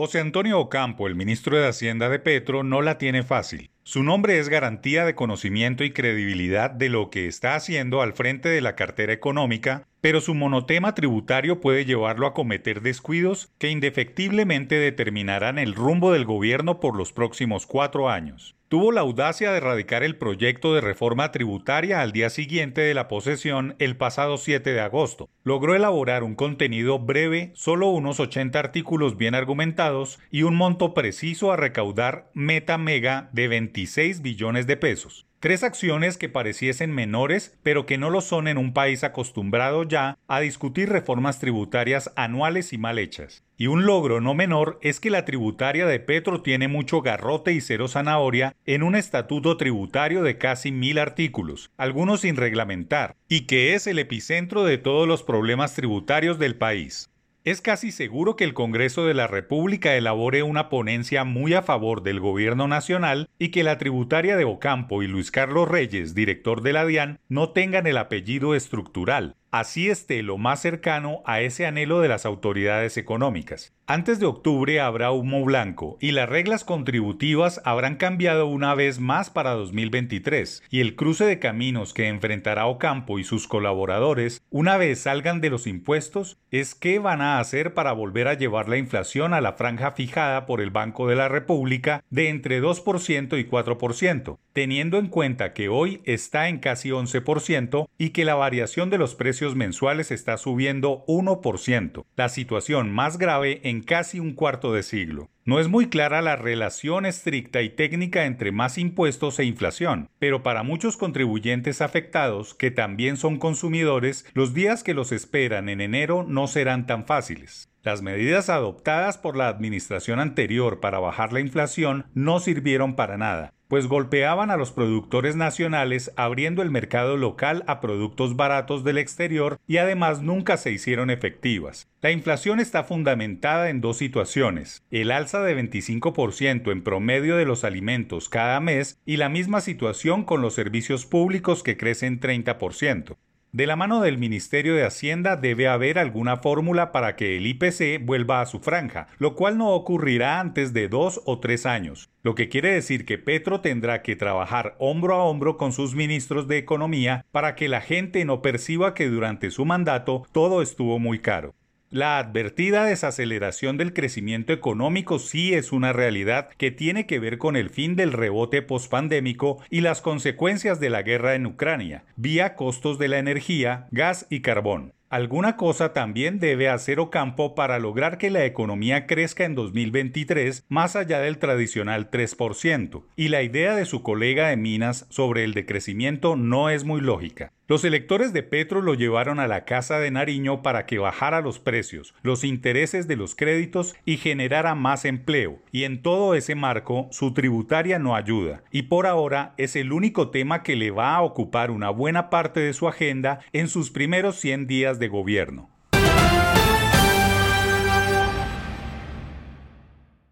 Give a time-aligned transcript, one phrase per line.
[0.00, 3.70] José Antonio Ocampo, el ministro de Hacienda de Petro, no la tiene fácil.
[3.82, 8.48] Su nombre es garantía de conocimiento y credibilidad de lo que está haciendo al frente
[8.48, 14.76] de la cartera económica, pero su monotema tributario puede llevarlo a cometer descuidos que indefectiblemente
[14.76, 20.04] determinarán el rumbo del gobierno por los próximos cuatro años tuvo la audacia de radicar
[20.04, 24.80] el proyecto de reforma tributaria al día siguiente de la posesión el pasado 7 de
[24.80, 25.28] agosto.
[25.42, 31.50] Logró elaborar un contenido breve, solo unos 80 artículos bien argumentados y un monto preciso
[31.50, 35.26] a recaudar meta mega de 26 billones de pesos.
[35.40, 40.18] Tres acciones que pareciesen menores, pero que no lo son en un país acostumbrado ya
[40.28, 43.42] a discutir reformas tributarias anuales y mal hechas.
[43.56, 47.62] Y un logro no menor es que la tributaria de Petro tiene mucho garrote y
[47.62, 53.72] cero zanahoria en un estatuto tributario de casi mil artículos, algunos sin reglamentar, y que
[53.74, 57.10] es el epicentro de todos los problemas tributarios del país.
[57.42, 62.02] Es casi seguro que el Congreso de la República elabore una ponencia muy a favor
[62.02, 66.74] del gobierno nacional y que la tributaria de Ocampo y Luis Carlos Reyes, director de
[66.74, 72.00] la DIAN, no tengan el apellido estructural, así esté lo más cercano a ese anhelo
[72.00, 73.72] de las autoridades económicas.
[73.90, 79.30] Antes de octubre habrá humo blanco y las reglas contributivas habrán cambiado una vez más
[79.30, 85.00] para 2023 y el cruce de caminos que enfrentará Ocampo y sus colaboradores una vez
[85.00, 89.34] salgan de los impuestos es qué van a hacer para volver a llevar la inflación
[89.34, 94.38] a la franja fijada por el Banco de la República de entre 2% y 4%,
[94.52, 99.14] teniendo en cuenta que hoy está en casi 11% y que la variación de los
[99.16, 105.28] precios mensuales está subiendo 1%, la situación más grave en casi un cuarto de siglo.
[105.44, 110.42] No es muy clara la relación estricta y técnica entre más impuestos e inflación, pero
[110.42, 116.24] para muchos contribuyentes afectados, que también son consumidores, los días que los esperan en enero
[116.28, 117.68] no serán tan fáciles.
[117.82, 123.54] Las medidas adoptadas por la administración anterior para bajar la inflación no sirvieron para nada,
[123.70, 129.60] pues golpeaban a los productores nacionales abriendo el mercado local a productos baratos del exterior
[129.68, 131.88] y además nunca se hicieron efectivas.
[132.02, 137.62] La inflación está fundamentada en dos situaciones, el alza de 25% en promedio de los
[137.62, 143.18] alimentos cada mes y la misma situación con los servicios públicos que crecen 30%.
[143.52, 148.00] De la mano del Ministerio de Hacienda debe haber alguna fórmula para que el IPC
[148.00, 152.36] vuelva a su franja, lo cual no ocurrirá antes de dos o tres años, lo
[152.36, 156.58] que quiere decir que Petro tendrá que trabajar hombro a hombro con sus ministros de
[156.58, 161.56] Economía para que la gente no perciba que durante su mandato todo estuvo muy caro.
[161.92, 167.56] La advertida desaceleración del crecimiento económico sí es una realidad que tiene que ver con
[167.56, 173.00] el fin del rebote pospandémico y las consecuencias de la guerra en Ucrania, vía costos
[173.00, 174.92] de la energía, gas y carbón.
[175.10, 180.94] Alguna cosa también debe hacer Ocampo para lograr que la economía crezca en 2023 más
[180.94, 186.36] allá del tradicional 3%, y la idea de su colega de Minas sobre el decrecimiento
[186.36, 187.50] no es muy lógica.
[187.70, 191.60] Los electores de Petro lo llevaron a la Casa de Nariño para que bajara los
[191.60, 197.06] precios, los intereses de los créditos y generara más empleo, y en todo ese marco
[197.12, 201.22] su tributaria no ayuda, y por ahora es el único tema que le va a
[201.22, 205.68] ocupar una buena parte de su agenda en sus primeros 100 días de gobierno.